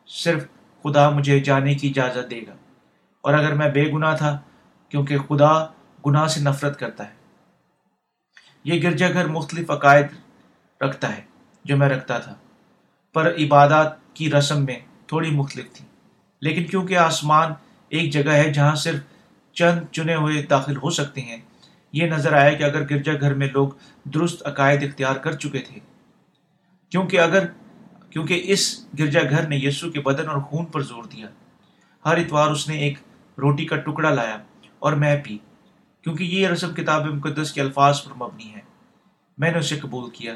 [0.07, 0.45] صرف
[0.83, 2.53] خدا مجھے جانے کی اجازت دے گا۔
[3.21, 4.37] اور اگر میں بے گناہ تھا،
[4.89, 5.65] کیونکہ خدا
[6.05, 7.13] گناہ سے نفرت کرتا ہے۔
[8.63, 10.05] یہ گرجا گھر مختلف عقائد
[10.81, 11.28] رکھتا ہے۔
[11.63, 12.35] جو میں رکھتا تھا۔
[13.13, 15.85] پر عبادات کی رسم میں تھوڑی مختلف تھی۔
[16.41, 17.51] لیکن کیونکہ آسمان
[17.89, 18.99] ایک جگہ ہے جہاں صرف
[19.53, 21.37] چند چنے ہوئے داخل ہو سکتے ہیں،
[21.93, 23.69] یہ نظر آیا کہ اگر گرجا گھر میں لوگ
[24.03, 25.79] درست عقائد اختیار کر چکے تھے۔
[26.89, 27.45] کیونکہ اگر،
[28.09, 31.27] کیونکہ اس گرجا گھر نے یسو کے بدن اور خون پر زور دیا۔
[32.05, 32.97] ہر اتوار اس نے ایک
[33.37, 34.37] روٹی کا ٹکڑا لایا
[34.79, 35.37] اور میں پی۔
[36.01, 38.59] کیونکہ یہ رسم کتاب مقدس کے الفاظ پر مبنی ہے۔
[39.37, 40.35] میں نے اسے قبول کیا۔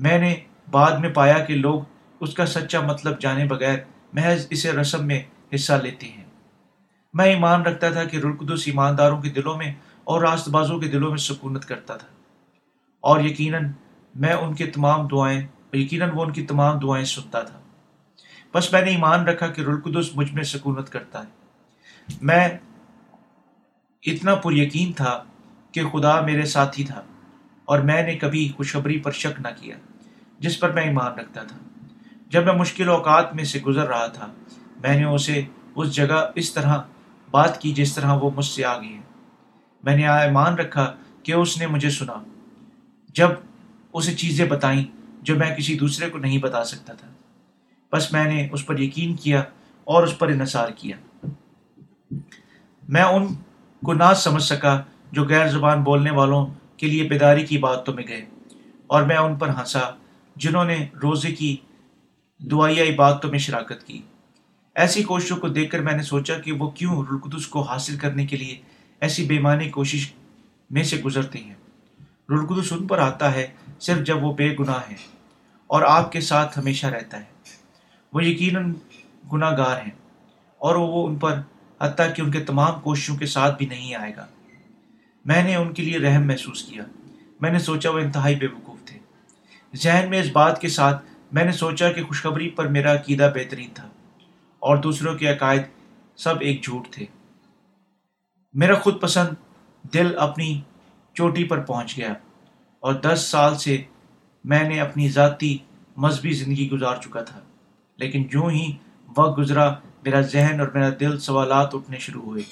[0.00, 0.36] میں نے
[0.70, 1.80] بعد میں پایا کہ لوگ
[2.20, 3.78] اس کا سچا مطلب جانے بغیر
[4.12, 5.22] محض اسے رسم میں
[5.54, 6.24] حصہ لیتے ہیں۔
[7.14, 11.08] میں ایمان رکھتا تھا کہ رلقدس ایمانداروں کے دلوں میں اور راست بازوں کے دلوں
[11.08, 12.06] میں سکونت کرتا تھا۔
[13.00, 13.72] اور یقیناً
[14.14, 15.40] میں ان کے تمام دعائیں،
[15.72, 17.60] یقیناً وہ ان کی تمام دعائیں سنتا تھا۔
[18.54, 21.46] بس میں نے ایمان رکھا کہ رلقدس مجھ میں سکونت کرتا ہے۔
[22.22, 22.48] میں
[24.06, 25.24] اتنا پر یقین تھا
[25.72, 27.02] کہ خدا میرے ساتھی تھا۔
[27.70, 29.76] اور میں نے کبھی خوشخبری پر شک نہ کیا،
[30.38, 31.58] جس پر میں ایمان رکھتا تھا۔
[32.26, 34.26] جب میں مشکل اوقات میں سے گزر رہا تھا،
[34.82, 35.42] میں نے اسے
[35.74, 36.82] اس جگہ اس طرح
[37.30, 39.00] بات کی جس طرح وہ مجھ سے آ گئی
[39.84, 42.14] میں نے ایمان رکھا کہ اس نے مجھے سنا۔
[43.14, 43.30] جب
[43.92, 44.84] اسے چیزیں بتائیں
[45.22, 47.08] جو میں کسی دوسرے کو نہیں بتا سکتا تھا۔
[47.92, 49.40] بس میں نے اس پر یقین کیا
[49.84, 50.96] اور اس پر انحصار کیا۔
[52.88, 53.26] میں ان
[53.84, 54.80] کو نہ سمجھ سکا
[55.12, 56.46] جو غیر زبان بولنے والوں
[56.80, 58.24] کے لیے بیداری کی باتوں میں گئے
[58.86, 59.80] اور میں ان پر ہنسا
[60.36, 61.56] جنہوں نے روزے کی
[62.38, 64.02] دعائیا باتوں میں شراکت کی۔
[64.74, 68.26] ایسی کوششوں کو دیکھ کر میں نے سوچا کہ وہ کیوں رلقدس کو حاصل کرنے
[68.26, 68.60] کے لیے
[69.00, 70.12] ایسی بےمانی کوشش
[70.70, 71.54] میں سے گزرتے ہیں۔
[72.30, 73.46] رلقدس ان پر آتا ہے
[73.80, 74.94] صرف جب وہ بے گناہ ہے
[75.66, 77.24] اور آپ کے ساتھ ہمیشہ رہتا ہے۔
[78.12, 78.74] وہ یقیناً
[79.32, 79.94] گناہ گار ہیں
[80.58, 81.40] اور وہ ان پر
[81.80, 84.26] حتیٰ کہ ان کے تمام کوششوں کے ساتھ بھی نہیں آئے گا۔
[85.30, 86.84] میں نے ان کے لیے رحم محسوس کیا۔
[87.40, 88.98] میں نے سوچا وہ انتہائی بے وقوف تھے۔
[89.74, 93.70] ذہن میں اس بات کے ساتھ میں نے سوچا کہ خوشخبری پر میرا عقیدہ بہترین
[93.74, 93.88] تھا
[94.62, 95.62] اور دوسروں کے عقائد
[96.16, 97.06] سب ایک جھوٹ تھے۔
[98.54, 99.34] میرا خود پسند
[99.94, 100.60] دل اپنی
[101.14, 102.12] چوٹی پر پہنچ گیا
[102.82, 103.76] اور دس سال سے
[104.44, 105.56] میں نے اپنی ذاتی
[105.96, 107.40] مذہبی زندگی گزار چکا تھا،
[107.98, 108.72] لیکن جو ہی
[109.16, 109.68] وقت گزرا،
[110.04, 112.42] میرا ذہن اور میرا دل سوالات اٹھنے شروع ہوئے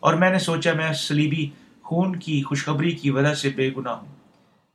[0.00, 1.48] اور میں نے سوچا میں سلیبی
[1.88, 4.06] خون کی خوشخبری کی وجہ سے بے گناہ ہوں۔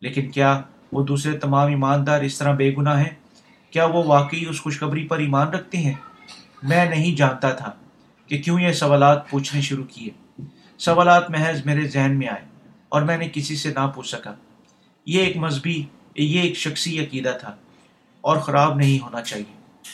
[0.01, 3.09] لیکن کیا وہ دوسرے تمام ایماندار اس طرح بے گناہ ہیں؟
[3.71, 5.93] کیا وہ واقعی اس خوشخبری پر ایمان رکھتے ہیں؟
[6.63, 7.71] میں نہیں جانتا تھا
[8.27, 10.43] کہ کیوں یہ سوالات پوچھنے شروع کیے۔
[10.77, 12.41] سوالات محض میرے ذہن میں آئے
[12.89, 14.33] اور میں نے کسی سے نہ پوچھ سکا۔
[15.05, 15.83] یہ ایک مذہبی،
[16.15, 17.55] یہ ایک شخصی عقیدہ تھا
[18.21, 19.85] اور خراب نہیں ہونا چاہیے۔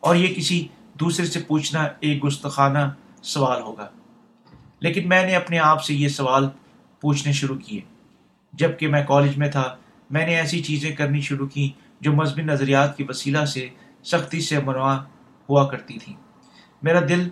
[0.00, 0.68] اور یہ کسی
[1.00, 2.78] دوسرے سے پوچھنا ایک گستخانہ
[3.22, 3.88] سوال ہوگا۔
[4.80, 6.48] لیکن میں نے اپنے آپ سے یہ سوال
[7.02, 7.80] پوچھنے شروع کیے۔
[8.54, 9.74] جبکہ میں کالج میں تھا،
[10.10, 13.68] میں نے ایسی چیزیں کرنی شروع کی جو مذہبی نظریات کی وسیلہ سے
[14.04, 14.96] سختی سے منوا
[15.48, 16.14] ہوا کرتی تھی
[16.82, 17.28] میرا دل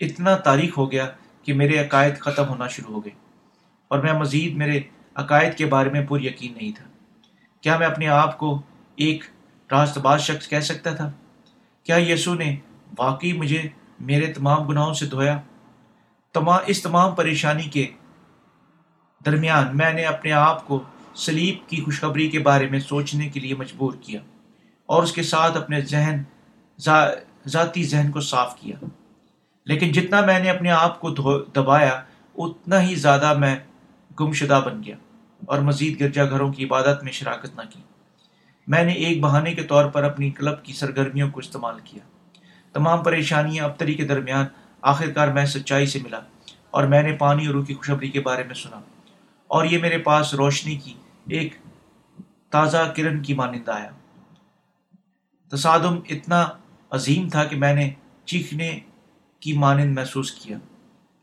[0.00, 1.06] اتنا تاریخ ہو گیا
[1.44, 3.12] کہ میرے عقائد ختم ہونا شروع ہو گئے،
[3.90, 4.80] اور میں مزید میرے
[5.14, 6.84] عقائد کے بارے میں پر یقین نہیں تھا۔
[7.62, 8.60] کیا میں اپنے آپ کو
[8.98, 9.24] ایک
[9.70, 11.10] راست باز شخص کہہ سکتا تھا؟
[11.86, 12.54] کیا یسو نے
[12.98, 13.62] واقعی مجھے
[14.00, 15.38] میرے تمام گناہوں سے دھویا؟
[16.34, 17.86] تمام اس تمام پریشانی کے
[19.26, 20.82] درمیان میں نے اپنے آپ کو
[21.14, 24.20] سلیب کی خوشخبری کے بارے میں سوچنے کے لیے مجبور کیا
[24.86, 26.22] اور اس کے ساتھ اپنے ذہن
[27.46, 28.84] ذاتی ذہن کو صاف کیا۔
[29.64, 32.02] لیکن جتنا میں نے اپنے آپ کو دبایا،
[32.36, 33.56] اتنا ہی زیادہ میں
[34.20, 34.96] گم شدہ بن گیا
[35.46, 37.80] اور مزید گرجا گھروں کی عبادت میں شراکت نہ کی۔
[38.66, 42.00] میں نے ایک بہانے کے طور پر اپنی کلب کی سرگرمیوں کو استعمال کیا۔
[42.72, 44.46] تمام پریشانیاں ابتری کے درمیان
[44.82, 46.20] آخرکار میں سچائی سے ملا
[46.70, 48.80] اور میں نے پانی اور روح کی خوشبری کے بارے میں سنا۔
[49.48, 50.94] اور یہ میرے پاس روشنی کی
[51.28, 51.54] ایک
[52.50, 53.90] تازہ کرن کی مانندہ آیا
[55.52, 56.48] تصادم اتنا
[56.90, 57.90] عظیم تھا کہ میں نے
[58.24, 58.80] چیخنے
[59.40, 60.58] کی مانند محسوس کیا،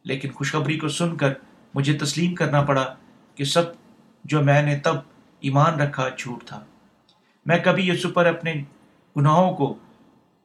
[0.04, 1.34] لیکن خوشخبری کو سن کر
[1.74, 2.96] مجھے تسلیم کرنا پڑا
[3.36, 3.64] کہ سب
[4.24, 4.96] جو میں نے تب
[5.40, 6.64] ایمان رکھا جھوٹ تھا۔
[7.46, 8.54] میں کبھی یسو پر اپنے
[9.18, 9.74] گناہوں کو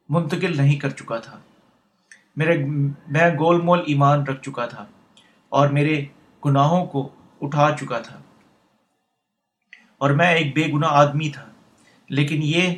[0.09, 1.39] منتقل نہیں کر چکا تھا۔
[2.35, 2.57] میرے،
[3.07, 4.85] میں گول مول ایمان رکھ چکا تھا
[5.49, 6.05] اور میرے
[6.45, 7.09] گناہوں کو
[7.41, 8.21] اٹھا چکا تھا۔
[9.97, 11.45] اور میں ایک بے گناہ آدمی تھا،
[12.09, 12.75] لیکن یہ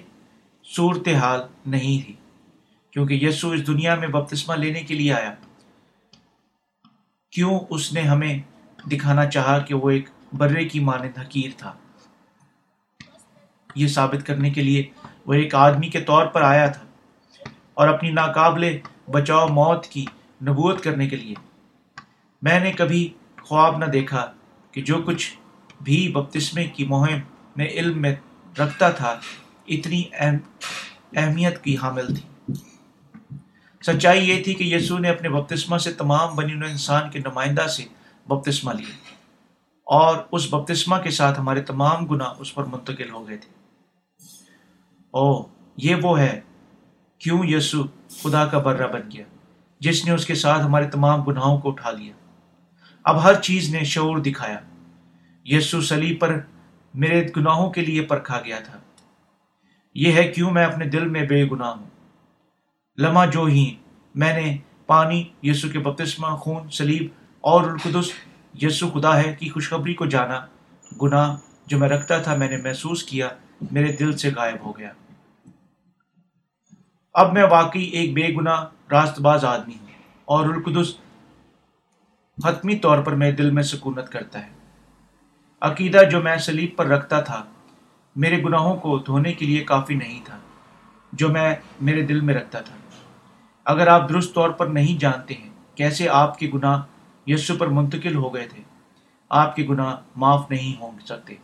[0.76, 2.16] صورت حال نہیں تھی،
[2.92, 5.34] کیونکہ یسو اس دنیا میں بپتسمہ لینے کے لیے آیا۔
[7.32, 8.40] کیوں اس نے ہمیں
[8.92, 11.74] دکھانا چاہا کہ وہ ایک برے کی مانند حقیر تھا؟
[13.76, 14.84] یہ ثابت کرنے کے لیے
[15.26, 16.84] وہ ایک آدمی کے طور پر آیا تھا
[17.74, 18.78] اور اپنی ناقابل
[19.12, 20.06] بچاؤ موت کی
[20.42, 21.36] نبوت کرنے کے لیے۔
[22.42, 24.32] میں نے کبھی خواب نہ دیکھا
[24.72, 25.34] کہ جو کچھ
[25.82, 27.20] بھی بپتسمے کی مہم
[27.56, 28.16] میں علم میں
[28.60, 29.20] رکھتا تھا،
[29.68, 30.04] اتنی
[31.16, 32.54] اہمیت کی حامل تھی۔
[33.86, 37.86] سچائی یہ تھی کہ یسوع نے اپنے بپتسمہ سے تمام بنی انسان کے نمائندہ سے
[38.28, 39.16] بپتسمہ لیے
[39.84, 43.50] اور اس بپتسمہ کے ساتھ ہمارے تمام گناہ اس پر منتقل ہو گئے تھے۔
[45.12, 45.44] او
[45.78, 46.42] یہ وہ ہے،
[47.20, 47.84] کیوں یسو
[48.24, 49.24] خدا کا برہ بن گیا،
[49.80, 52.14] جس نے اس کے ساتھ ہمارے تمام گناہوں کو اٹھا لیا۔
[53.04, 54.60] اب ہر چیز نے شعور دکھایا۔
[55.46, 56.40] یسو سلی پر
[56.94, 58.78] میرے گناہوں کے لیے پرکھا گیا تھا۔
[59.94, 61.90] یہ ہے کیوں میں اپنے دل میں بے گناہ ہوں؟
[62.98, 63.76] لمحہ جو ہی
[64.16, 67.08] میں نے پانی، یسو کے بپتسمہ، خون سلیب
[67.42, 68.12] اور القدس،
[68.62, 70.46] یسو خدا ہے کی خوشخبری کو جانا،
[71.02, 71.38] گناہ
[71.68, 73.30] جو میں رکھتا تھا میں نے محسوس کیا،
[73.72, 74.92] میرے دل سے غائب ہو گیا۔
[77.14, 79.88] اب میں واقعی ایک بے گناہ راست باز آدمی ہوں
[80.26, 80.94] اور القدس
[82.46, 84.52] حتمی طور پر میرے دل میں سکونت کرتا ہے۔
[85.62, 87.44] عقیدہ جو میں سلیب پر رکھتا تھا،
[88.16, 90.40] میرے گناہوں کو دھونے کے لیے کافی نہیں تھا،
[91.14, 92.76] جو میں میرے دل میں رکھتا تھا۔
[93.66, 96.82] اگر آپ درست طور پر نہیں جانتے ہیں کیسے آپ کے گناہ
[97.28, 98.64] یسو پر منتقل ہو گئے تھے،
[99.30, 101.36] آپ کے گناہ معاف نہیں ہو سکتے۔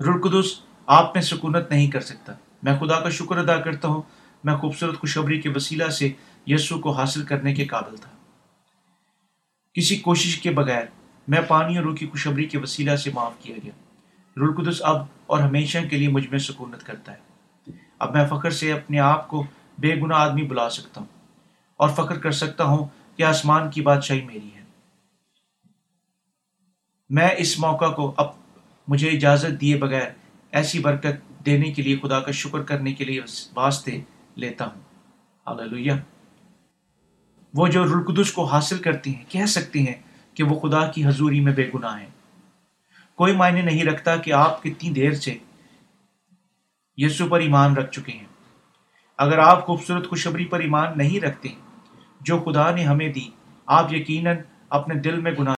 [0.00, 4.02] رلقدس آپ میں سکونت نہیں کر سکتا۔ میں خدا کا شکر ادا کرتا ہوں،
[4.44, 6.12] میں خوبصورت خوشخبری کے وسیلہ سے
[6.46, 8.10] یسو کو حاصل کرنے کے قابل تھا۔
[9.74, 10.82] کسی کوشش کے بغیر
[11.28, 13.72] میں پانی اور روح کی خوشخبری کے وسیلہ سے معاف کیا گیا۔
[14.36, 17.18] رلقدس اب اور ہمیشہ کے لیے مجھ میں سکونت کرتا ہے۔
[17.98, 19.46] اب میں فخر سے اپنے آپ کو
[19.78, 21.08] بے گناہ آدمی بلا سکتا ہوں
[21.76, 24.60] اور فخر کر سکتا ہوں کہ آسمان کی بادشاہی میری ہے۔
[27.10, 28.26] میں اس موقع کو اب
[28.88, 30.10] مجھے اجازت دیے بغیر
[30.52, 33.20] ایسی برکت دینے کے لیے خدا کا شکر کرنے کے لیے
[33.54, 34.00] واسطے
[34.34, 34.80] لیتا ہوں۔
[35.46, 35.92] ہاللویہ
[37.54, 39.94] وہ جو رلقدس کو حاصل کرتے ہیں، کہہ سکتے ہیں
[40.34, 42.10] کہ وہ خدا کی حضوری میں بے گناہ ہیں۔
[43.14, 45.38] کوئی معنی نہیں رکھتا کہ آپ کتنی دیر سے
[46.96, 48.26] یسو پر ایمان رکھ چکے ہیں۔
[49.18, 51.48] اگر آپ خوبصورت خوشبری پر ایمان نہیں رکھتے،
[52.20, 53.30] جو خدا نے ہمیں دی،
[53.66, 54.36] آپ یقیناً
[54.68, 55.54] اپنے دل میں گناہ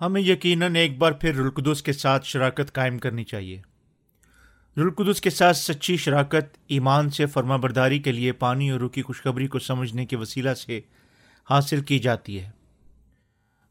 [0.00, 3.62] ہمیں یقیناً ایک بار پھر رلقدس کے ساتھ شراکت قائم کرنی چاہیے۔
[4.76, 9.46] رلقدس کے ساتھ سچی شراکت ایمان سے فرما برداری کے لیے پانی اور روکی خوشخبری
[9.46, 10.80] کو سمجھنے کے وسیلہ سے
[11.50, 12.50] حاصل کی جاتی ہے۔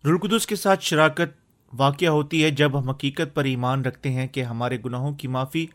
[0.05, 1.29] رلقدس کے ساتھ شراکت
[1.73, 5.67] واقع ہوتی ہے جب ہم حقیقت پر ایمان رکھتے ہیں کہ ہمارے گناہوں کی معافی،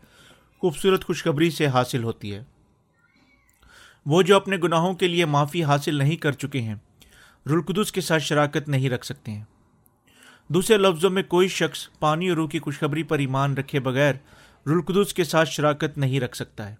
[0.61, 2.45] خوبصورت خوشخبری سے حاصل ہوتی ہے۔
[4.07, 6.75] وہ جو اپنے گناہوں کے لیے معافی حاصل نہیں کر چکے ہیں
[7.47, 9.45] رلقدس کے ساتھ شراکت نہیں رکھ سکتے ہیں۔
[10.49, 14.15] دوسرے لفظوں میں کوئی شخص پانی اور روح کی خوشخبری پر ایمان رکھے بغیر
[14.67, 16.75] رلقدس کے ساتھ شراکت نہیں رکھ سکتا ہے۔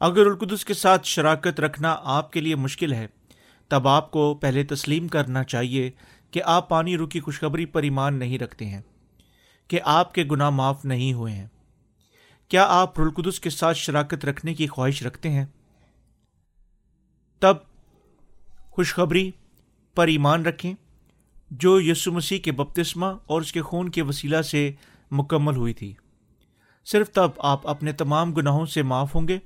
[0.00, 3.06] اگر رلقدس کے ساتھ شراکت رکھنا آپ کے لیے مشکل ہے،
[3.68, 5.90] تب آپ کو پہلے تسلیم کرنا چاہیے
[6.30, 8.80] کہ آپ پانی روح کی خوشخبری پر ایمان نہیں رکھتے ہیں،
[9.68, 11.46] کہ آپ کے گناہ معاف نہیں ہوئے ہیں۔
[12.48, 15.46] کیا آپ رلقدس کے ساتھ شراکت رکھنے کی خواہش رکھتے ہیں؟
[17.42, 17.56] تب
[18.70, 19.30] خوشخبری
[19.96, 20.74] پر ایمان رکھیں
[21.50, 24.70] جو یسو مسیح کے بپتسمہ اور اس کے خون کے وسیلہ سے
[25.10, 25.94] مکمل ہوئی تھی۔
[26.90, 29.38] صرف تب آپ اپنے تمام گناہوں سے معاف ہوں گے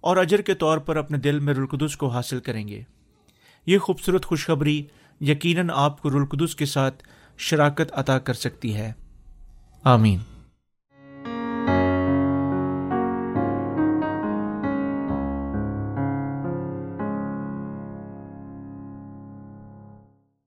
[0.00, 2.82] اور اجر کے طور پر اپنے دل میں رلقدس کو حاصل کریں گے۔
[3.66, 4.82] یہ خوبصورت خوشخبری
[5.20, 7.02] یقیناً آپ کو رلقدس کے ساتھ
[7.38, 8.92] شراکت عطا کر سکتی ہے۔
[9.84, 10.18] آمین۔